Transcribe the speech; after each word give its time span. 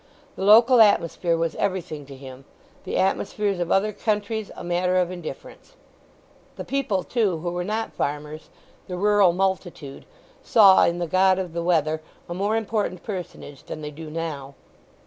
The 0.35 0.41
local 0.43 0.81
atmosphere 0.81 1.37
was 1.37 1.53
everything 1.57 2.07
to 2.07 2.15
him; 2.17 2.45
the 2.85 2.97
atmospheres 2.97 3.59
of 3.59 3.71
other 3.71 3.93
countries 3.93 4.49
a 4.55 4.63
matter 4.63 4.97
of 4.97 5.11
indifference. 5.11 5.75
The 6.55 6.65
people, 6.65 7.03
too, 7.03 7.37
who 7.37 7.51
were 7.51 7.63
not 7.63 7.93
farmers, 7.93 8.49
the 8.87 8.97
rural 8.97 9.31
multitude, 9.31 10.05
saw 10.41 10.85
in 10.85 10.97
the 10.97 11.05
god 11.05 11.37
of 11.37 11.53
the 11.53 11.61
weather 11.61 12.01
a 12.27 12.33
more 12.33 12.55
important 12.57 13.03
personage 13.03 13.63
than 13.65 13.81
they 13.83 13.91
do 13.91 14.09
now. 14.09 14.55